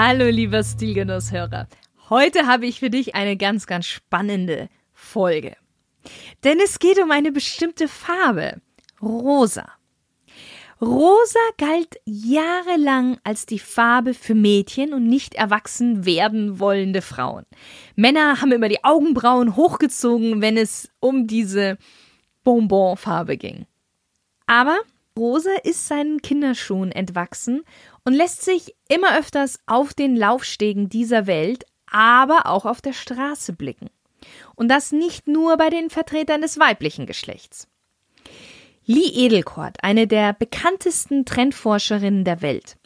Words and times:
Hallo 0.00 0.26
lieber 0.26 0.62
Stilgenusshörer. 0.62 1.66
Heute 2.08 2.46
habe 2.46 2.66
ich 2.66 2.78
für 2.78 2.88
dich 2.88 3.16
eine 3.16 3.36
ganz, 3.36 3.66
ganz 3.66 3.86
spannende 3.86 4.68
Folge. 4.92 5.56
Denn 6.44 6.60
es 6.64 6.78
geht 6.78 7.02
um 7.02 7.10
eine 7.10 7.32
bestimmte 7.32 7.88
Farbe. 7.88 8.60
Rosa. 9.02 9.66
Rosa 10.80 11.40
galt 11.56 11.96
jahrelang 12.04 13.18
als 13.24 13.44
die 13.44 13.58
Farbe 13.58 14.14
für 14.14 14.36
Mädchen 14.36 14.94
und 14.94 15.08
nicht 15.08 15.34
erwachsen 15.34 16.04
werden 16.04 16.60
wollende 16.60 17.02
Frauen. 17.02 17.44
Männer 17.96 18.40
haben 18.40 18.52
immer 18.52 18.68
die 18.68 18.84
Augenbrauen 18.84 19.56
hochgezogen, 19.56 20.40
wenn 20.40 20.56
es 20.56 20.88
um 21.00 21.26
diese 21.26 21.76
Bonbonfarbe 22.44 23.36
ging. 23.36 23.66
Aber 24.46 24.78
Rosa 25.18 25.50
ist 25.64 25.88
seinen 25.88 26.22
Kinderschuhen 26.22 26.92
entwachsen 26.92 27.64
und 28.08 28.14
lässt 28.14 28.42
sich 28.42 28.74
immer 28.88 29.18
öfters 29.18 29.58
auf 29.66 29.92
den 29.92 30.16
Laufstegen 30.16 30.88
dieser 30.88 31.26
Welt, 31.26 31.66
aber 31.90 32.46
auch 32.46 32.64
auf 32.64 32.80
der 32.80 32.94
Straße 32.94 33.52
blicken. 33.52 33.90
Und 34.56 34.68
das 34.68 34.92
nicht 34.92 35.28
nur 35.28 35.58
bei 35.58 35.68
den 35.68 35.90
Vertretern 35.90 36.40
des 36.40 36.58
weiblichen 36.58 37.04
Geschlechts. 37.04 37.68
Lee 38.86 39.10
Edelkort, 39.12 39.76
eine 39.84 40.06
der 40.06 40.32
bekanntesten 40.32 41.26
Trendforscherinnen 41.26 42.24
der 42.24 42.40
Welt, 42.40 42.78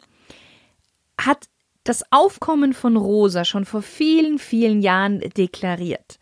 hat 1.21 1.47
das 1.85 2.03
Aufkommen 2.11 2.73
von 2.73 2.97
Rosa 2.97 3.45
schon 3.45 3.65
vor 3.65 3.83
vielen, 3.83 4.41
vielen 4.41 4.83
Jahren 4.83 5.21
deklariert. 5.21 6.19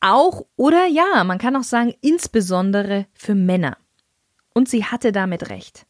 Auch 0.00 0.44
oder 0.56 0.84
ja, 0.84 1.24
man 1.24 1.38
kann 1.38 1.56
auch 1.56 1.64
sagen, 1.64 1.94
insbesondere 2.02 3.06
für 3.14 3.34
Männer. 3.34 3.78
Und 4.52 4.68
sie 4.68 4.84
hatte 4.84 5.10
damit 5.10 5.48
recht. 5.48 5.86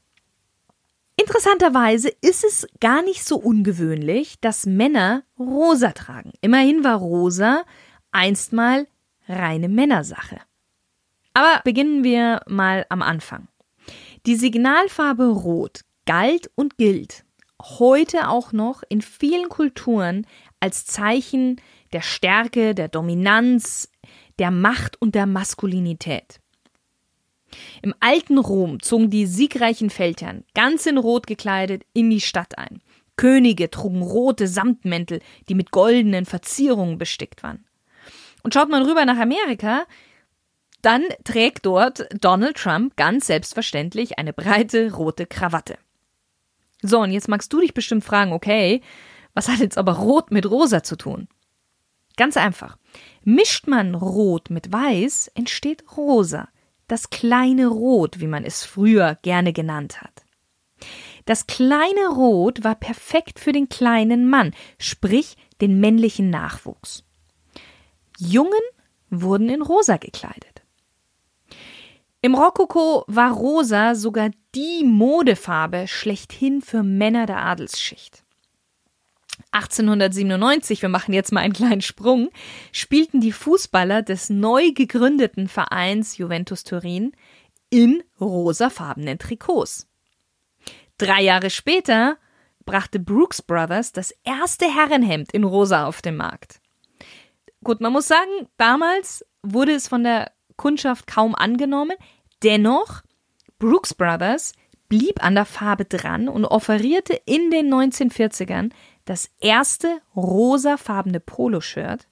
Interessanterweise 1.19 2.11
ist 2.21 2.45
es 2.45 2.67
gar 2.79 3.03
nicht 3.03 3.25
so 3.25 3.37
ungewöhnlich, 3.37 4.39
dass 4.41 4.67
Männer 4.67 5.25
rosa 5.39 5.93
tragen. 5.93 6.33
Immerhin 6.43 6.85
war 6.85 6.99
rosa 6.99 7.65
einstmal 8.13 8.87
reine 9.27 9.69
Männersache. 9.69 10.39
Aber 11.33 11.61
beginnen 11.65 12.05
wir 12.05 12.41
mal 12.47 12.85
am 12.91 13.03
Anfang. 13.03 13.49
Die 14.27 14.37
Signalfarbe 14.37 15.27
Rot 15.27 15.83
galt 16.05 16.51
und 16.55 16.77
gilt 16.77 17.25
heute 17.63 18.29
auch 18.29 18.53
noch 18.53 18.83
in 18.89 19.01
vielen 19.01 19.49
Kulturen 19.49 20.27
als 20.61 20.85
Zeichen 20.85 21.61
der 21.93 22.03
Stärke, 22.03 22.75
der 22.75 22.89
Dominanz, 22.89 23.91
der 24.39 24.51
Macht 24.51 25.01
und 25.01 25.15
der 25.15 25.27
Maskulinität. 25.27 26.41
Im 27.83 27.95
alten 28.01 28.39
Rom 28.39 28.81
zogen 28.81 29.11
die 29.11 29.27
siegreichen 29.27 29.91
Feldherren, 29.91 30.45
ganz 30.55 30.87
in 30.87 30.99
Rot 30.99 31.27
gekleidet, 31.27 31.85
in 31.93 32.11
die 32.11 32.21
Stadt 32.21 32.59
ein. 32.59 32.81
Könige 33.17 33.71
trugen 33.71 34.03
rote 34.03 34.47
Samtmäntel, 34.47 35.21
die 35.49 35.55
mit 35.55 35.71
goldenen 35.71 36.27
Verzierungen 36.27 36.99
bestickt 36.99 37.43
waren. 37.43 37.65
Und 38.43 38.55
schaut 38.55 38.69
man 38.69 38.85
rüber 38.85 39.05
nach 39.05 39.19
Amerika, 39.19 39.87
dann 40.83 41.03
trägt 41.25 41.67
dort 41.67 42.07
Donald 42.21 42.57
Trump 42.57 42.97
ganz 42.97 43.27
selbstverständlich 43.27 44.19
eine 44.19 44.33
breite 44.33 44.93
rote 44.93 45.27
Krawatte. 45.27 45.79
So, 46.83 47.01
und 47.01 47.11
jetzt 47.11 47.29
magst 47.29 47.53
du 47.53 47.61
dich 47.61 47.75
bestimmt 47.75 48.05
fragen, 48.05 48.33
okay, 48.33 48.83
was 49.35 49.49
hat 49.49 49.59
jetzt 49.59 49.79
aber 49.79 49.95
Rot 49.95 50.31
mit 50.31 50.49
Rosa 50.49 50.83
zu 50.83 50.97
tun? 50.97 51.29
Ganz 52.17 52.37
einfach. 52.37 52.77
Mischt 53.25 53.67
man 53.67 53.95
Rot 53.95 54.51
mit 54.51 54.73
Weiß, 54.73 55.31
entsteht 55.35 55.85
Rosa 55.97 56.49
das 56.89 57.11
kleine 57.11 57.67
Rot, 57.67 58.21
wie 58.21 58.27
man 58.27 58.45
es 58.45 58.65
früher 58.65 59.19
gerne 59.23 59.53
genannt 59.53 60.03
hat. 60.03 60.25
Das 61.25 61.47
kleine 61.47 62.09
Rot 62.09 62.63
war 62.63 62.75
perfekt 62.77 63.41
für 63.41 63.53
den 63.53 63.69
kleinen 63.69 64.29
Mann, 64.29 64.55
sprich 64.79 65.37
den 65.61 65.81
männlichen 65.81 66.31
Nachwuchs. 66.31 67.05
Jungen 68.19 68.53
wurden 69.11 69.49
in 69.49 69.63
rosa 69.63 69.97
gekleidet. 69.97 70.63
Im 72.23 72.35
Rokoko 72.35 73.05
war 73.07 73.33
rosa 73.33 73.95
sogar 73.95 74.31
die 74.55 74.85
Modefarbe 74.85 75.87
schlechthin 75.87 76.61
für 76.61 76.83
Männer 76.83 77.27
der 77.27 77.43
Adelsschicht. 77.43 78.26
1897, 79.53 80.83
wir 80.83 80.89
machen 80.89 81.15
jetzt 81.15 81.33
mal 81.33 81.41
einen 81.41 81.53
kleinen 81.53 81.81
Sprung, 81.81 82.31
spielten 82.73 83.21
die 83.21 83.33
Fußballer 83.33 84.03
des 84.03 84.31
neu 84.31 84.73
gegründeten 84.73 85.49
Vereins 85.49 86.19
Juventus 86.19 86.65
Turin 86.65 87.13
in 87.71 88.03
rosafarbenen 88.21 89.19
Trikots. 89.19 89.89
Drei 90.99 91.23
Jahre 91.23 91.51
später 91.51 92.17
brachte 92.65 92.99
Brooks 92.99 93.43
Brothers 93.43 93.93
das 93.93 94.13
erste 94.25 94.67
Herrenhemd 94.67 95.33
in 95.33 95.45
rosa 95.45 95.87
auf 95.87 96.03
den 96.03 96.17
Markt. 96.17 96.61
Gut, 97.63 97.81
man 97.81 97.93
muss 97.93 98.09
sagen, 98.09 98.49
damals 98.57 99.25
wurde 99.43 99.73
es 99.73 99.89
von 99.89 100.05
der 100.05 100.33
Kundschaft 100.57 101.07
kaum 101.07 101.35
angenommen, 101.35 101.97
dennoch 102.43 103.03
Brooks 103.59 103.95
Brothers 103.95 104.53
blieb 104.89 105.23
an 105.23 105.35
der 105.35 105.45
Farbe 105.45 105.85
dran 105.85 106.29
und 106.29 106.45
offerierte 106.45 107.21
in 107.27 107.51
den 107.51 107.73
1940ern 107.73 108.71
das 109.07 109.31
erste 109.41 110.03
rosafarbene 110.15 111.21
Poloshirt, 111.21 112.07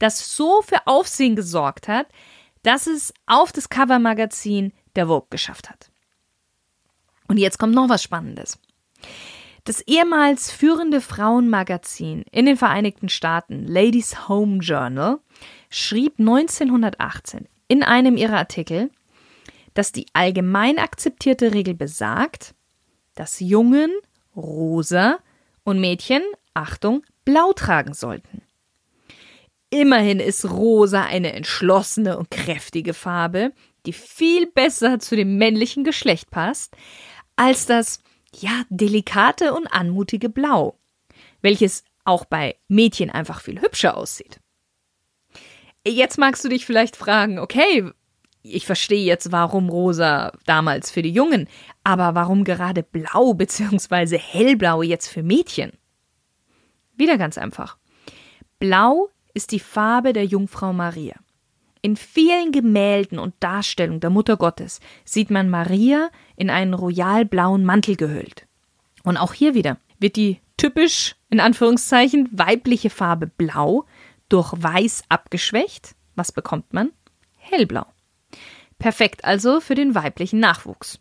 das 0.00 0.34
so 0.36 0.62
für 0.62 0.86
Aufsehen 0.86 1.36
gesorgt 1.36 1.86
hat, 1.86 2.08
dass 2.64 2.88
es 2.88 3.14
auf 3.26 3.52
das 3.52 3.68
Covermagazin 3.68 4.72
der 4.96 5.06
Vogue 5.06 5.28
geschafft 5.30 5.70
hat. 5.70 5.90
Und 7.28 7.38
jetzt 7.38 7.58
kommt 7.58 7.74
noch 7.74 7.88
was 7.88 8.02
Spannendes. 8.02 8.58
Das 9.64 9.80
ehemals 9.82 10.50
führende 10.50 11.00
Frauenmagazin 11.00 12.24
in 12.32 12.46
den 12.46 12.56
Vereinigten 12.56 13.08
Staaten, 13.08 13.64
Ladies 13.66 14.28
Home 14.28 14.58
Journal, 14.58 15.20
schrieb 15.70 16.18
1918 16.18 17.46
in 17.68 17.84
einem 17.84 18.16
ihrer 18.16 18.38
Artikel, 18.38 18.90
dass 19.74 19.92
die 19.92 20.06
allgemein 20.14 20.78
akzeptierte 20.78 21.54
Regel 21.54 21.74
besagt, 21.74 22.54
dass 23.14 23.38
Jungen 23.38 23.92
rosa 24.34 25.18
und 25.64 25.80
Mädchen, 25.80 26.22
Achtung, 26.54 27.04
blau 27.24 27.52
tragen 27.52 27.94
sollten. 27.94 28.42
Immerhin 29.70 30.20
ist 30.20 30.50
rosa 30.50 31.04
eine 31.04 31.32
entschlossene 31.32 32.18
und 32.18 32.30
kräftige 32.30 32.92
Farbe, 32.92 33.52
die 33.86 33.92
viel 33.92 34.46
besser 34.46 34.98
zu 34.98 35.16
dem 35.16 35.38
männlichen 35.38 35.82
Geschlecht 35.82 36.30
passt, 36.30 36.76
als 37.36 37.66
das, 37.66 38.00
ja, 38.34 38.64
delikate 38.68 39.54
und 39.54 39.66
anmutige 39.68 40.28
Blau, 40.28 40.78
welches 41.40 41.84
auch 42.04 42.24
bei 42.24 42.56
Mädchen 42.68 43.10
einfach 43.10 43.40
viel 43.40 43.60
hübscher 43.60 43.96
aussieht. 43.96 44.40
Jetzt 45.86 46.18
magst 46.18 46.44
du 46.44 46.48
dich 46.48 46.64
vielleicht 46.64 46.96
fragen, 46.96 47.38
okay, 47.38 47.90
ich 48.42 48.66
verstehe 48.66 49.04
jetzt, 49.04 49.32
warum 49.32 49.68
rosa 49.68 50.32
damals 50.46 50.90
für 50.90 51.02
die 51.02 51.12
Jungen, 51.12 51.48
aber 51.84 52.14
warum 52.14 52.44
gerade 52.44 52.82
blau 52.82 53.34
bzw. 53.34 54.18
hellblau 54.18 54.82
jetzt 54.82 55.08
für 55.08 55.22
Mädchen? 55.22 55.72
Wieder 56.96 57.18
ganz 57.18 57.38
einfach. 57.38 57.78
Blau 58.58 59.08
ist 59.34 59.52
die 59.52 59.60
Farbe 59.60 60.12
der 60.12 60.24
Jungfrau 60.24 60.72
Maria. 60.72 61.14
In 61.80 61.96
vielen 61.96 62.52
Gemälden 62.52 63.18
und 63.18 63.34
Darstellungen 63.40 64.00
der 64.00 64.10
Mutter 64.10 64.36
Gottes 64.36 64.78
sieht 65.04 65.30
man 65.30 65.50
Maria 65.50 66.10
in 66.36 66.48
einen 66.48 66.74
royalblauen 66.74 67.64
Mantel 67.64 67.96
gehüllt. 67.96 68.46
Und 69.02 69.16
auch 69.16 69.32
hier 69.32 69.54
wieder 69.54 69.78
wird 69.98 70.14
die 70.14 70.40
typisch, 70.56 71.16
in 71.28 71.40
Anführungszeichen, 71.40 72.28
weibliche 72.30 72.88
Farbe 72.88 73.26
Blau 73.26 73.84
durch 74.28 74.52
Weiß 74.56 75.02
abgeschwächt. 75.08 75.96
Was 76.14 76.30
bekommt 76.30 76.72
man? 76.72 76.92
Hellblau. 77.36 77.86
Perfekt 78.82 79.24
also 79.24 79.60
für 79.60 79.76
den 79.76 79.94
weiblichen 79.94 80.40
Nachwuchs. 80.40 80.98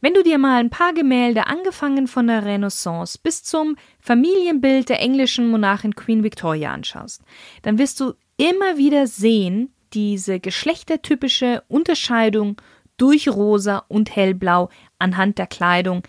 Wenn 0.00 0.14
du 0.14 0.22
dir 0.22 0.38
mal 0.38 0.60
ein 0.60 0.70
paar 0.70 0.92
Gemälde, 0.92 1.48
angefangen 1.48 2.06
von 2.06 2.28
der 2.28 2.44
Renaissance 2.44 3.18
bis 3.20 3.42
zum 3.42 3.74
Familienbild 3.98 4.88
der 4.88 5.00
englischen 5.00 5.50
Monarchin 5.50 5.96
Queen 5.96 6.22
Victoria 6.22 6.72
anschaust, 6.72 7.22
dann 7.62 7.78
wirst 7.78 7.98
du 7.98 8.14
immer 8.36 8.76
wieder 8.76 9.08
sehen, 9.08 9.72
diese 9.92 10.38
geschlechtertypische 10.38 11.64
Unterscheidung 11.66 12.60
durch 12.98 13.28
rosa 13.28 13.84
und 13.88 14.14
hellblau 14.14 14.68
anhand 15.00 15.38
der 15.38 15.48
Kleidung, 15.48 16.02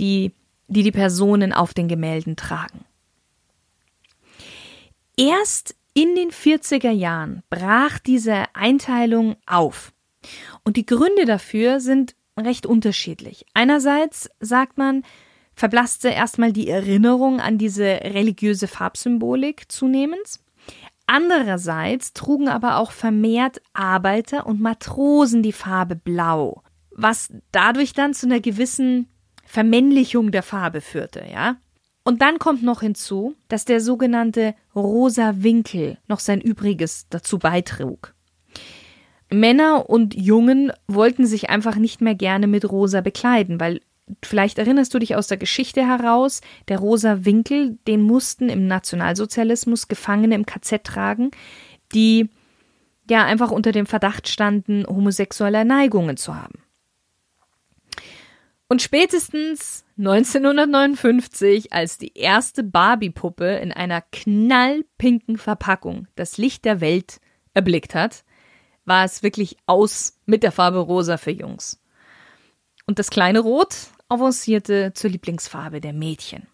die 0.00 0.32
die 0.66 0.82
die 0.82 0.92
Personen 0.92 1.52
auf 1.52 1.72
den 1.72 1.86
Gemälden 1.86 2.34
tragen. 2.34 2.84
Erst 5.16 5.77
in 5.98 6.14
den 6.14 6.30
40er 6.30 6.92
Jahren 6.92 7.42
brach 7.50 7.98
diese 7.98 8.44
Einteilung 8.54 9.34
auf. 9.46 9.92
Und 10.62 10.76
die 10.76 10.86
Gründe 10.86 11.24
dafür 11.24 11.80
sind 11.80 12.14
recht 12.38 12.66
unterschiedlich. 12.66 13.44
Einerseits 13.52 14.30
sagt 14.38 14.78
man, 14.78 15.02
verblasste 15.54 16.10
erstmal 16.10 16.52
die 16.52 16.68
Erinnerung 16.68 17.40
an 17.40 17.58
diese 17.58 17.82
religiöse 17.82 18.68
Farbsymbolik 18.68 19.72
zunehmend. 19.72 20.38
Andererseits 21.06 22.12
trugen 22.12 22.48
aber 22.48 22.76
auch 22.76 22.92
vermehrt 22.92 23.60
Arbeiter 23.72 24.46
und 24.46 24.60
Matrosen 24.60 25.42
die 25.42 25.52
Farbe 25.52 25.96
Blau, 25.96 26.62
was 26.92 27.32
dadurch 27.50 27.92
dann 27.92 28.14
zu 28.14 28.26
einer 28.26 28.38
gewissen 28.38 29.08
Vermännlichung 29.44 30.30
der 30.30 30.44
Farbe 30.44 30.80
führte, 30.80 31.24
ja. 31.28 31.56
Und 32.08 32.22
dann 32.22 32.38
kommt 32.38 32.62
noch 32.62 32.80
hinzu, 32.80 33.34
dass 33.48 33.66
der 33.66 33.82
sogenannte 33.82 34.54
rosa 34.74 35.42
Winkel 35.42 35.98
noch 36.08 36.20
sein 36.20 36.40
Übriges 36.40 37.06
dazu 37.10 37.38
beitrug. 37.38 38.14
Männer 39.30 39.90
und 39.90 40.14
Jungen 40.14 40.72
wollten 40.86 41.26
sich 41.26 41.50
einfach 41.50 41.76
nicht 41.76 42.00
mehr 42.00 42.14
gerne 42.14 42.46
mit 42.46 42.64
rosa 42.72 43.02
bekleiden, 43.02 43.60
weil 43.60 43.82
vielleicht 44.22 44.56
erinnerst 44.56 44.94
du 44.94 44.98
dich 44.98 45.16
aus 45.16 45.26
der 45.26 45.36
Geschichte 45.36 45.86
heraus, 45.86 46.40
der 46.68 46.78
rosa 46.78 47.26
Winkel, 47.26 47.76
den 47.86 48.00
mussten 48.00 48.48
im 48.48 48.66
Nationalsozialismus 48.66 49.88
Gefangene 49.88 50.34
im 50.34 50.46
KZ 50.46 50.82
tragen, 50.84 51.30
die 51.92 52.30
ja 53.10 53.22
einfach 53.26 53.50
unter 53.50 53.72
dem 53.72 53.84
Verdacht 53.84 54.28
standen, 54.28 54.86
homosexuelle 54.86 55.62
Neigungen 55.66 56.16
zu 56.16 56.34
haben. 56.34 56.62
Und 58.68 58.82
spätestens 58.82 59.84
1959, 59.96 61.72
als 61.72 61.96
die 61.96 62.16
erste 62.16 62.62
Barbie-Puppe 62.62 63.56
in 63.56 63.72
einer 63.72 64.02
knallpinken 64.02 65.38
Verpackung 65.38 66.06
das 66.16 66.36
Licht 66.36 66.66
der 66.66 66.82
Welt 66.82 67.20
erblickt 67.54 67.94
hat, 67.94 68.24
war 68.84 69.04
es 69.04 69.22
wirklich 69.22 69.56
aus 69.66 70.18
mit 70.26 70.42
der 70.42 70.52
Farbe 70.52 70.78
rosa 70.78 71.16
für 71.16 71.30
Jungs. 71.30 71.80
Und 72.86 72.98
das 72.98 73.10
kleine 73.10 73.40
Rot 73.40 73.74
avancierte 74.08 74.92
zur 74.94 75.10
Lieblingsfarbe 75.10 75.80
der 75.80 75.92
Mädchen. 75.94 76.46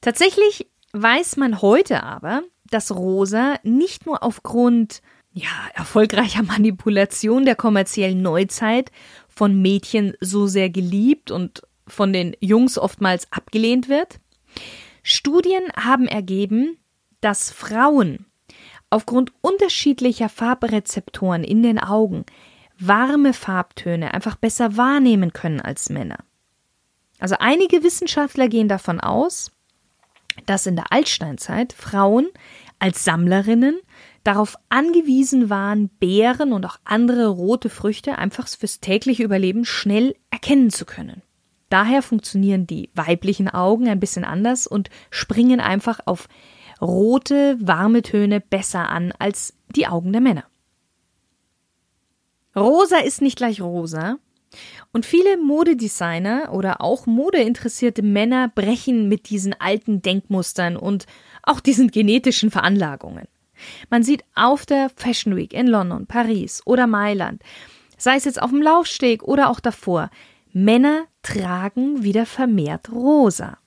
Tatsächlich 0.00 0.70
weiß 0.92 1.36
man 1.36 1.62
heute 1.62 2.02
aber, 2.02 2.42
dass 2.64 2.90
Rosa 2.90 3.56
nicht 3.62 4.06
nur 4.06 4.22
aufgrund 4.22 5.02
ja, 5.32 5.48
erfolgreicher 5.74 6.42
Manipulation 6.46 7.44
der 7.44 7.56
kommerziellen 7.56 8.22
Neuzeit 8.22 8.90
von 9.28 9.60
Mädchen 9.60 10.14
so 10.20 10.46
sehr 10.46 10.70
geliebt 10.70 11.30
und 11.30 11.62
von 11.86 12.12
den 12.12 12.36
Jungs 12.40 12.78
oftmals 12.78 13.30
abgelehnt 13.32 13.88
wird. 13.88 14.20
Studien 15.02 15.62
haben 15.74 16.06
ergeben, 16.06 16.76
dass 17.20 17.50
Frauen 17.50 18.26
aufgrund 18.90 19.32
unterschiedlicher 19.40 20.28
Farbrezeptoren 20.28 21.44
in 21.44 21.62
den 21.62 21.78
Augen 21.78 22.24
warme 22.78 23.32
Farbtöne 23.32 24.12
einfach 24.12 24.36
besser 24.36 24.76
wahrnehmen 24.76 25.32
können 25.32 25.60
als 25.60 25.88
Männer. 25.88 26.18
Also 27.18 27.36
einige 27.38 27.82
Wissenschaftler 27.82 28.48
gehen 28.48 28.68
davon 28.68 29.00
aus, 29.00 29.50
dass 30.46 30.66
in 30.66 30.76
der 30.76 30.92
Altsteinzeit 30.92 31.72
Frauen 31.72 32.28
als 32.78 33.04
Sammlerinnen 33.04 33.80
darauf 34.24 34.56
angewiesen 34.68 35.50
waren, 35.50 35.88
Beeren 35.88 36.52
und 36.52 36.64
auch 36.64 36.78
andere 36.84 37.28
rote 37.28 37.68
Früchte 37.68 38.18
einfach 38.18 38.48
fürs 38.48 38.80
tägliche 38.80 39.22
Überleben 39.22 39.64
schnell 39.64 40.14
erkennen 40.30 40.70
zu 40.70 40.84
können. 40.84 41.22
Daher 41.68 42.02
funktionieren 42.02 42.66
die 42.66 42.90
weiblichen 42.94 43.48
Augen 43.48 43.88
ein 43.88 44.00
bisschen 44.00 44.24
anders 44.24 44.66
und 44.66 44.90
springen 45.10 45.58
einfach 45.58 46.00
auf 46.04 46.28
rote, 46.80 47.56
warme 47.60 48.02
Töne 48.02 48.40
besser 48.40 48.90
an 48.90 49.12
als 49.18 49.54
die 49.74 49.86
Augen 49.86 50.12
der 50.12 50.20
Männer. 50.20 50.44
Rosa 52.54 52.98
ist 52.98 53.22
nicht 53.22 53.36
gleich 53.36 53.62
rosa. 53.62 54.18
Und 54.92 55.06
viele 55.06 55.38
Modedesigner 55.38 56.52
oder 56.52 56.82
auch 56.82 57.06
modeinteressierte 57.06 58.02
Männer 58.02 58.48
brechen 58.48 59.08
mit 59.08 59.30
diesen 59.30 59.58
alten 59.58 60.02
Denkmustern 60.02 60.76
und 60.76 61.06
auch 61.42 61.60
diesen 61.60 61.90
genetischen 61.90 62.50
Veranlagungen. 62.50 63.26
Man 63.90 64.02
sieht 64.02 64.24
auf 64.34 64.66
der 64.66 64.90
Fashion 64.96 65.36
Week 65.36 65.52
in 65.52 65.66
London, 65.66 66.06
Paris 66.06 66.62
oder 66.64 66.86
Mailand, 66.86 67.42
sei 67.96 68.16
es 68.16 68.24
jetzt 68.24 68.42
auf 68.42 68.50
dem 68.50 68.62
Laufsteg 68.62 69.22
oder 69.22 69.50
auch 69.50 69.60
davor, 69.60 70.10
Männer 70.52 71.04
tragen 71.22 72.02
wieder 72.02 72.26
vermehrt 72.26 72.90
rosa. 72.90 73.58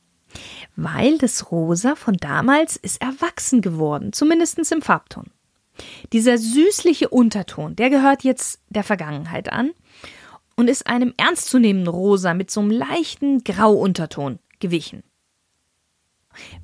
Weil 0.75 1.18
das 1.18 1.51
Rosa 1.51 1.95
von 1.95 2.18
damals 2.18 2.75
ist 2.75 3.01
erwachsen 3.01 3.62
geworden, 3.62 4.12
zumindest 4.12 4.59
im 4.71 4.81
Farbton. 4.81 5.31
Dieser 6.13 6.38
süßliche 6.38 7.09
Unterton, 7.09 7.75
der 7.75 7.89
gehört 7.89 8.24
jetzt 8.24 8.62
der 8.69 8.83
Vergangenheit 8.83 9.51
an 9.51 9.71
und 10.56 10.69
ist 10.69 10.88
einem 10.88 11.13
ernstzunehmenden 11.18 11.94
Rosa 11.94 12.33
mit 12.33 12.50
so 12.51 12.62
einem 12.62 12.71
leichten 12.71 13.44
Grauunterton 13.44 14.39
gewichen. 14.59 15.03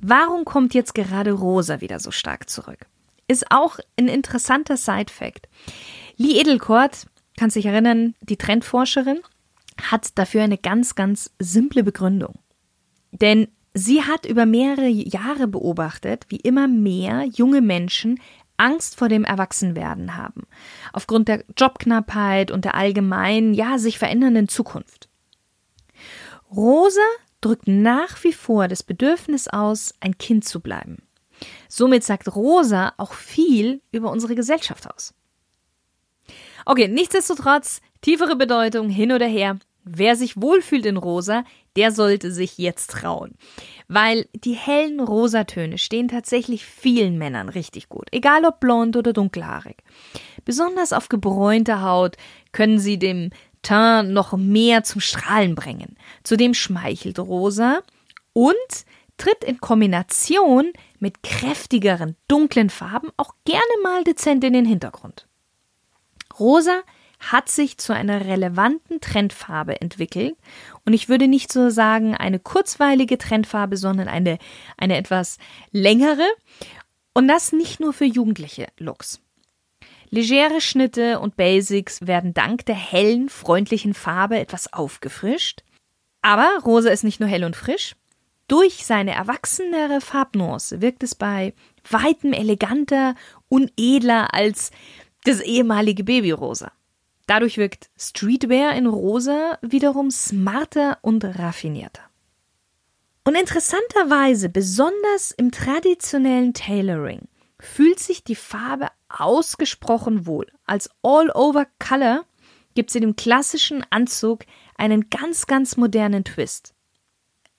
Warum 0.00 0.44
kommt 0.44 0.74
jetzt 0.74 0.94
gerade 0.94 1.32
Rosa 1.32 1.80
wieder 1.80 1.98
so 1.98 2.10
stark 2.10 2.48
zurück? 2.48 2.86
Ist 3.28 3.50
auch 3.50 3.78
ein 3.98 4.08
interessanter 4.08 4.76
Side-Fact. 4.76 5.48
Lee 6.16 6.38
Edelkort, 6.40 7.06
kann 7.36 7.50
sich 7.50 7.66
erinnern, 7.66 8.14
die 8.20 8.36
Trendforscherin, 8.36 9.20
hat 9.80 10.18
dafür 10.18 10.42
eine 10.42 10.58
ganz, 10.58 10.94
ganz 10.94 11.30
simple 11.38 11.82
Begründung. 11.82 12.38
Denn 13.10 13.48
sie 13.74 14.02
hat 14.02 14.26
über 14.26 14.46
mehrere 14.46 14.88
Jahre 14.88 15.48
beobachtet, 15.48 16.26
wie 16.28 16.36
immer 16.36 16.68
mehr 16.68 17.24
junge 17.24 17.60
Menschen 17.60 18.20
Angst 18.56 18.96
vor 18.96 19.08
dem 19.08 19.24
Erwachsenwerden 19.24 20.16
haben, 20.16 20.42
aufgrund 20.92 21.28
der 21.28 21.44
Jobknappheit 21.56 22.50
und 22.50 22.64
der 22.64 22.74
allgemeinen, 22.74 23.54
ja, 23.54 23.78
sich 23.78 23.98
verändernden 23.98 24.48
Zukunft. 24.48 25.08
Rosa 26.54 27.00
drückt 27.40 27.66
nach 27.66 28.22
wie 28.22 28.32
vor 28.32 28.68
das 28.68 28.82
Bedürfnis 28.82 29.48
aus, 29.48 29.94
ein 30.00 30.16
Kind 30.18 30.44
zu 30.44 30.60
bleiben. 30.60 30.98
Somit 31.68 32.04
sagt 32.04 32.34
Rosa 32.34 32.92
auch 32.96 33.12
viel 33.12 33.80
über 33.92 34.10
unsere 34.10 34.34
Gesellschaft 34.34 34.92
aus. 34.92 35.14
Okay, 36.64 36.88
nichtsdestotrotz, 36.88 37.80
tiefere 38.00 38.36
Bedeutung 38.36 38.88
hin 38.88 39.12
oder 39.12 39.26
her. 39.26 39.58
Wer 39.84 40.14
sich 40.14 40.40
wohlfühlt 40.40 40.86
in 40.86 40.96
Rosa, 40.96 41.42
der 41.74 41.90
sollte 41.90 42.30
sich 42.30 42.56
jetzt 42.58 42.90
trauen. 42.90 43.32
Weil 43.88 44.28
die 44.32 44.54
hellen 44.54 45.00
Rosatöne 45.00 45.76
stehen 45.78 46.06
tatsächlich 46.06 46.64
vielen 46.64 47.18
Männern 47.18 47.48
richtig 47.48 47.88
gut, 47.88 48.06
egal 48.12 48.44
ob 48.44 48.60
blond 48.60 48.96
oder 48.96 49.12
dunkelhaarig. 49.12 49.78
Besonders 50.44 50.92
auf 50.92 51.08
gebräunter 51.08 51.82
Haut 51.82 52.16
können 52.52 52.78
sie 52.78 52.98
dem 52.98 53.30
Teint 53.62 54.10
noch 54.10 54.36
mehr 54.36 54.84
zum 54.84 55.00
Strahlen 55.00 55.54
bringen. 55.56 55.96
Zudem 56.22 56.54
schmeichelt 56.54 57.18
Rosa 57.18 57.80
und 58.32 58.54
tritt 59.16 59.44
in 59.44 59.60
Kombination 59.60 60.72
mit 60.98 61.22
kräftigeren, 61.22 62.16
dunklen 62.28 62.70
Farben 62.70 63.10
auch 63.16 63.34
gerne 63.44 63.62
mal 63.82 64.04
dezent 64.04 64.44
in 64.44 64.52
den 64.52 64.64
Hintergrund. 64.64 65.26
Rosa 66.38 66.82
hat 67.22 67.48
sich 67.48 67.78
zu 67.78 67.94
einer 67.94 68.26
relevanten 68.26 69.00
Trendfarbe 69.00 69.80
entwickelt. 69.80 70.36
Und 70.84 70.92
ich 70.92 71.08
würde 71.08 71.28
nicht 71.28 71.52
so 71.52 71.70
sagen 71.70 72.16
eine 72.16 72.40
kurzweilige 72.40 73.16
Trendfarbe, 73.16 73.76
sondern 73.76 74.08
eine, 74.08 74.38
eine 74.76 74.96
etwas 74.96 75.38
längere. 75.70 76.26
Und 77.14 77.28
das 77.28 77.52
nicht 77.52 77.78
nur 77.78 77.92
für 77.92 78.06
jugendliche 78.06 78.66
Looks. 78.78 79.20
Legere 80.10 80.60
Schnitte 80.60 81.20
und 81.20 81.36
Basics 81.36 82.06
werden 82.06 82.34
dank 82.34 82.66
der 82.66 82.74
hellen, 82.74 83.28
freundlichen 83.28 83.94
Farbe 83.94 84.38
etwas 84.38 84.72
aufgefrischt. 84.72 85.62
Aber 86.22 86.50
rosa 86.64 86.90
ist 86.90 87.04
nicht 87.04 87.20
nur 87.20 87.28
hell 87.28 87.44
und 87.44 87.56
frisch. 87.56 87.94
Durch 88.52 88.84
seine 88.84 89.12
erwachsenere 89.12 90.02
Farbnuance 90.02 90.82
wirkt 90.82 91.02
es 91.02 91.14
bei 91.14 91.54
weitem 91.88 92.34
eleganter 92.34 93.14
und 93.48 93.72
edler 93.78 94.34
als 94.34 94.72
das 95.24 95.40
ehemalige 95.40 96.04
Babyrosa. 96.04 96.70
Dadurch 97.26 97.56
wirkt 97.56 97.88
Streetwear 97.96 98.74
in 98.74 98.86
rosa 98.86 99.56
wiederum 99.62 100.10
smarter 100.10 100.98
und 101.00 101.24
raffinierter. 101.24 102.02
Und 103.24 103.36
interessanterweise, 103.36 104.50
besonders 104.50 105.30
im 105.30 105.50
traditionellen 105.50 106.52
Tailoring, 106.52 107.28
fühlt 107.58 108.00
sich 108.00 108.22
die 108.22 108.36
Farbe 108.36 108.88
ausgesprochen 109.08 110.26
wohl. 110.26 110.46
Als 110.66 110.90
All-Over-Color 111.00 112.26
gibt 112.74 112.90
sie 112.90 113.00
dem 113.00 113.16
klassischen 113.16 113.82
Anzug 113.88 114.44
einen 114.76 115.08
ganz, 115.08 115.46
ganz 115.46 115.78
modernen 115.78 116.24
Twist 116.24 116.74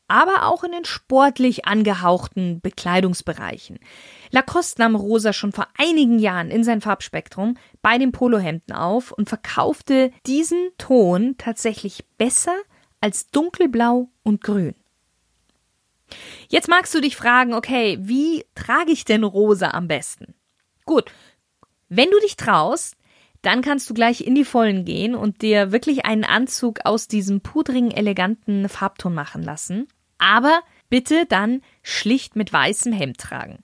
aber 0.07 0.47
auch 0.47 0.63
in 0.63 0.71
den 0.71 0.85
sportlich 0.85 1.65
angehauchten 1.65 2.61
Bekleidungsbereichen. 2.61 3.79
Lacoste 4.31 4.81
nahm 4.81 4.95
Rosa 4.95 5.33
schon 5.33 5.51
vor 5.51 5.67
einigen 5.77 6.19
Jahren 6.19 6.51
in 6.51 6.63
sein 6.63 6.81
Farbspektrum 6.81 7.57
bei 7.81 7.97
den 7.97 8.11
Polohemden 8.11 8.75
auf 8.75 9.11
und 9.11 9.29
verkaufte 9.29 10.11
diesen 10.25 10.69
Ton 10.77 11.35
tatsächlich 11.37 12.05
besser 12.17 12.55
als 13.01 13.29
dunkelblau 13.31 14.09
und 14.23 14.41
grün. 14.41 14.75
Jetzt 16.47 16.67
magst 16.67 16.93
du 16.93 17.01
dich 17.01 17.15
fragen, 17.15 17.53
okay, 17.53 17.97
wie 18.01 18.45
trage 18.55 18.91
ich 18.91 19.05
denn 19.05 19.23
rosa 19.23 19.71
am 19.71 19.87
besten? 19.87 20.35
Gut, 20.85 21.11
wenn 21.89 22.11
du 22.11 22.19
dich 22.19 22.35
traust, 22.35 22.95
dann 23.43 23.61
kannst 23.61 23.89
du 23.89 23.93
gleich 23.93 24.21
in 24.21 24.35
die 24.35 24.45
Vollen 24.45 24.85
gehen 24.85 25.13
und 25.13 25.41
dir 25.41 25.71
wirklich 25.71 26.05
einen 26.05 26.23
Anzug 26.23 26.79
aus 26.85 27.07
diesem 27.07 27.41
pudrigen, 27.41 27.91
eleganten 27.91 28.67
Farbton 28.69 29.13
machen 29.13 29.43
lassen. 29.43 29.87
Aber 30.17 30.61
bitte 30.89 31.25
dann 31.27 31.61
schlicht 31.83 32.35
mit 32.35 32.51
weißem 32.51 32.93
Hemd 32.93 33.17
tragen. 33.17 33.59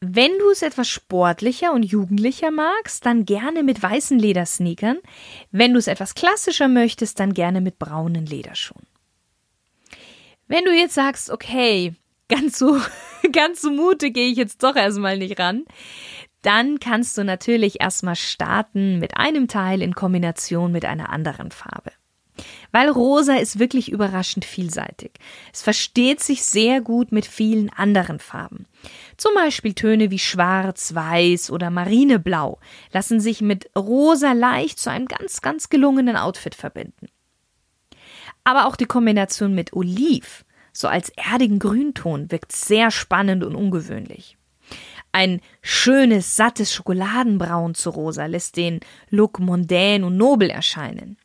Wenn 0.00 0.32
du 0.38 0.50
es 0.50 0.62
etwas 0.62 0.88
sportlicher 0.88 1.72
und 1.72 1.84
jugendlicher 1.84 2.50
magst, 2.50 3.06
dann 3.06 3.24
gerne 3.24 3.62
mit 3.62 3.82
weißen 3.82 4.18
Ledersneakern. 4.18 4.98
Wenn 5.52 5.74
du 5.74 5.78
es 5.78 5.86
etwas 5.86 6.14
klassischer 6.14 6.68
möchtest, 6.68 7.20
dann 7.20 7.34
gerne 7.34 7.60
mit 7.60 7.78
braunen 7.78 8.26
Lederschuhen. 8.26 8.86
Wenn 10.48 10.64
du 10.64 10.72
jetzt 10.72 10.94
sagst, 10.94 11.30
okay, 11.30 11.94
ganz 12.28 12.58
so, 12.58 12.80
ganz 13.32 13.60
so 13.60 13.70
mutig 13.70 14.14
gehe 14.14 14.30
ich 14.30 14.38
jetzt 14.38 14.62
doch 14.62 14.74
erstmal 14.74 15.18
nicht 15.18 15.38
ran, 15.38 15.66
dann 16.42 16.80
kannst 16.80 17.16
du 17.18 17.24
natürlich 17.24 17.80
erstmal 17.80 18.16
starten 18.16 18.98
mit 18.98 19.16
einem 19.16 19.48
Teil 19.48 19.82
in 19.82 19.94
Kombination 19.94 20.72
mit 20.72 20.84
einer 20.84 21.10
anderen 21.10 21.50
Farbe. 21.50 21.92
Weil 22.72 22.88
rosa 22.88 23.34
ist 23.34 23.58
wirklich 23.58 23.90
überraschend 23.90 24.44
vielseitig. 24.44 25.12
Es 25.52 25.62
versteht 25.62 26.20
sich 26.20 26.44
sehr 26.44 26.80
gut 26.80 27.12
mit 27.12 27.26
vielen 27.26 27.70
anderen 27.70 28.18
Farben. 28.18 28.66
Zum 29.16 29.34
Beispiel 29.34 29.74
Töne 29.74 30.10
wie 30.10 30.18
Schwarz, 30.18 30.94
Weiß 30.94 31.50
oder 31.50 31.70
Marineblau 31.70 32.58
lassen 32.92 33.20
sich 33.20 33.40
mit 33.40 33.70
rosa 33.76 34.32
leicht 34.32 34.78
zu 34.78 34.90
einem 34.90 35.06
ganz, 35.06 35.42
ganz 35.42 35.68
gelungenen 35.68 36.16
Outfit 36.16 36.54
verbinden. 36.54 37.08
Aber 38.44 38.66
auch 38.66 38.76
die 38.76 38.86
Kombination 38.86 39.54
mit 39.54 39.74
Oliv, 39.74 40.44
so 40.72 40.88
als 40.88 41.10
erdigen 41.10 41.58
Grünton, 41.58 42.30
wirkt 42.30 42.52
sehr 42.52 42.90
spannend 42.90 43.44
und 43.44 43.54
ungewöhnlich. 43.54 44.38
Ein 45.12 45.40
schönes, 45.60 46.36
sattes 46.36 46.72
Schokoladenbraun 46.72 47.74
zu 47.74 47.90
rosa 47.90 48.26
lässt 48.26 48.56
den 48.56 48.80
Look 49.08 49.38
mondän 49.40 50.04
und 50.04 50.16
nobel 50.16 50.50
erscheinen. 50.50 51.16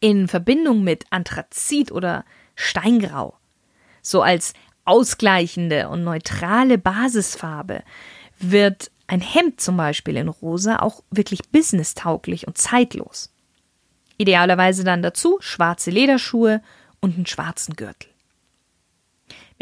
In 0.00 0.28
Verbindung 0.28 0.82
mit 0.82 1.04
Anthrazit 1.10 1.92
oder 1.92 2.24
Steingrau. 2.54 3.36
So 4.02 4.22
als 4.22 4.54
ausgleichende 4.84 5.88
und 5.88 6.04
neutrale 6.04 6.78
Basisfarbe 6.78 7.82
wird 8.38 8.90
ein 9.06 9.20
Hemd 9.20 9.60
zum 9.60 9.76
Beispiel 9.76 10.16
in 10.16 10.28
rosa 10.28 10.78
auch 10.78 11.02
wirklich 11.10 11.48
businesstauglich 11.50 12.46
und 12.46 12.58
zeitlos. 12.58 13.30
Idealerweise 14.16 14.84
dann 14.84 15.02
dazu 15.02 15.38
schwarze 15.40 15.90
Lederschuhe 15.90 16.62
und 17.00 17.16
einen 17.16 17.26
schwarzen 17.26 17.76
Gürtel. 17.76 18.13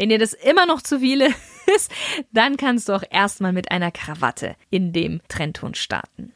Wenn 0.03 0.09
dir 0.09 0.19
das 0.19 0.33
immer 0.33 0.65
noch 0.65 0.81
zu 0.81 0.99
viele 0.99 1.27
ist, 1.77 1.89
dann 2.33 2.57
kannst 2.57 2.89
du 2.89 2.93
auch 2.93 3.03
erstmal 3.09 3.53
mit 3.53 3.71
einer 3.71 3.89
Krawatte 3.89 4.57
in 4.69 4.91
dem 4.91 5.21
Trendton 5.29 5.75
starten. 5.75 6.33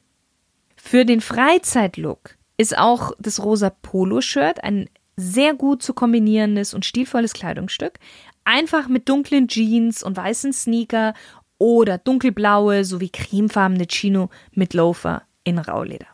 Für 0.78 1.04
den 1.04 1.20
Freizeitlook 1.20 2.38
ist 2.56 2.78
auch 2.78 3.12
das 3.20 3.44
rosa 3.44 3.70
Poloshirt 3.70 4.64
ein 4.64 4.90
sehr 5.18 5.54
gut 5.54 5.84
zu 5.84 5.94
kombinierendes 5.94 6.74
und 6.74 6.86
stilvolles 6.86 7.34
Kleidungsstück. 7.34 8.00
Einfach 8.46 8.88
mit 8.88 9.10
dunklen 9.10 9.50
Jeans 9.50 10.02
und 10.02 10.16
weißen 10.16 10.54
Sneaker 10.54 11.14
oder 11.58 11.98
dunkelblaue 11.98 12.86
sowie 12.86 13.10
cremefarbene 13.10 13.88
Chino 13.88 14.30
mit 14.54 14.74
Loafer 14.74 15.24
in 15.44 15.60
Rauleder. 15.60 16.08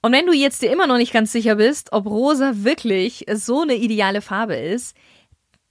Und 0.00 0.12
wenn 0.12 0.26
du 0.26 0.32
jetzt 0.32 0.62
dir 0.62 0.70
immer 0.70 0.86
noch 0.86 0.98
nicht 0.98 1.12
ganz 1.12 1.32
sicher 1.32 1.56
bist, 1.56 1.92
ob 1.92 2.06
rosa 2.06 2.62
wirklich 2.62 3.26
so 3.34 3.62
eine 3.62 3.74
ideale 3.74 4.20
Farbe 4.20 4.54
ist, 4.54 4.94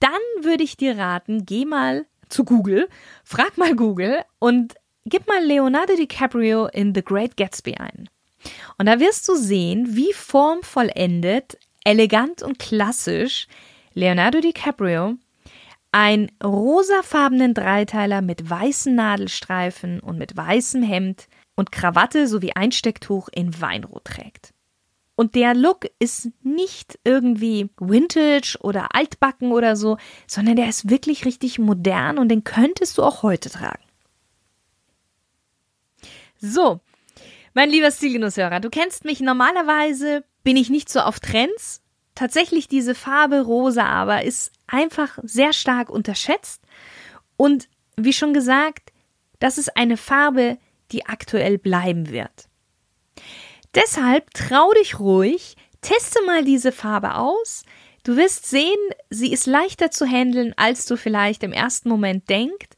dann 0.00 0.20
würde 0.40 0.64
ich 0.64 0.76
dir 0.76 0.96
raten, 0.98 1.44
geh 1.44 1.64
mal 1.64 2.06
zu 2.28 2.44
Google, 2.44 2.88
frag 3.24 3.56
mal 3.58 3.74
Google 3.74 4.22
und 4.38 4.74
gib 5.04 5.26
mal 5.26 5.42
Leonardo 5.44 5.96
DiCaprio 5.96 6.66
in 6.66 6.94
The 6.94 7.02
Great 7.02 7.36
Gatsby 7.36 7.76
ein. 7.76 8.08
Und 8.76 8.86
da 8.86 9.00
wirst 9.00 9.28
du 9.28 9.34
sehen, 9.34 9.96
wie 9.96 10.12
formvollendet, 10.12 11.58
elegant 11.84 12.42
und 12.42 12.58
klassisch 12.58 13.48
Leonardo 13.94 14.40
DiCaprio 14.40 15.16
ein 15.90 16.30
rosafarbenen 16.44 17.54
Dreiteiler 17.54 18.20
mit 18.20 18.48
weißen 18.48 18.94
Nadelstreifen 18.94 20.00
und 20.00 20.18
mit 20.18 20.36
weißem 20.36 20.82
Hemd 20.82 21.28
und 21.56 21.72
Krawatte 21.72 22.28
sowie 22.28 22.52
Einstecktuch 22.52 23.28
in 23.34 23.60
Weinrot 23.60 24.04
trägt. 24.04 24.52
Und 25.18 25.34
der 25.34 25.52
Look 25.52 25.86
ist 25.98 26.28
nicht 26.44 26.96
irgendwie 27.02 27.70
vintage 27.80 28.56
oder 28.60 28.94
altbacken 28.94 29.50
oder 29.50 29.74
so, 29.74 29.98
sondern 30.28 30.54
der 30.54 30.68
ist 30.68 30.90
wirklich 30.90 31.24
richtig 31.24 31.58
modern 31.58 32.18
und 32.18 32.28
den 32.28 32.44
könntest 32.44 32.96
du 32.96 33.02
auch 33.02 33.24
heute 33.24 33.50
tragen. 33.50 33.82
So, 36.40 36.78
mein 37.52 37.68
lieber 37.68 37.90
Stilgenusshörer, 37.90 38.60
du 38.60 38.70
kennst 38.70 39.04
mich 39.04 39.18
normalerweise, 39.18 40.22
bin 40.44 40.56
ich 40.56 40.70
nicht 40.70 40.88
so 40.88 41.00
auf 41.00 41.18
Trends. 41.18 41.82
Tatsächlich 42.14 42.68
diese 42.68 42.94
Farbe 42.94 43.40
rosa 43.40 43.86
aber 43.86 44.22
ist 44.22 44.52
einfach 44.68 45.18
sehr 45.24 45.52
stark 45.52 45.90
unterschätzt. 45.90 46.62
Und 47.36 47.68
wie 47.96 48.12
schon 48.12 48.32
gesagt, 48.34 48.92
das 49.40 49.58
ist 49.58 49.76
eine 49.76 49.96
Farbe, 49.96 50.58
die 50.92 51.06
aktuell 51.06 51.58
bleiben 51.58 52.08
wird. 52.10 52.48
Deshalb 53.74 54.32
trau 54.34 54.72
dich 54.72 54.98
ruhig, 54.98 55.56
teste 55.80 56.24
mal 56.26 56.44
diese 56.44 56.72
Farbe 56.72 57.14
aus. 57.14 57.64
Du 58.04 58.16
wirst 58.16 58.46
sehen, 58.46 58.78
sie 59.10 59.32
ist 59.32 59.46
leichter 59.46 59.90
zu 59.90 60.06
handeln, 60.06 60.54
als 60.56 60.86
du 60.86 60.96
vielleicht 60.96 61.42
im 61.42 61.52
ersten 61.52 61.88
Moment 61.88 62.28
denkst. 62.28 62.70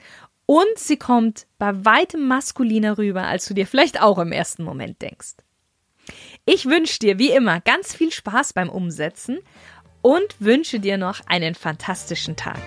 Und 0.47 0.79
sie 0.79 0.97
kommt 0.97 1.47
bei 1.59 1.85
weitem 1.85 2.27
maskuliner 2.27 2.99
rüber, 2.99 3.23
als 3.23 3.47
du 3.47 3.55
dir 3.55 3.67
vielleicht 3.67 4.03
auch 4.03 4.19
im 4.19 4.33
ersten 4.33 4.65
Moment 4.65 5.01
denkst. 5.01 5.37
Ich 6.45 6.67
wünsche 6.67 6.99
dir 6.99 7.19
wie 7.19 7.31
immer 7.31 7.61
ganz 7.61 7.95
viel 7.95 8.11
Spaß 8.11 8.55
beim 8.55 8.69
Umsetzen 8.69 9.39
und 10.03 10.41
wünsche 10.41 10.81
dir 10.81 10.99
noch 10.99 11.21
einen 11.27 11.55
fantastischen 11.55 12.35
Tag. 12.35 12.61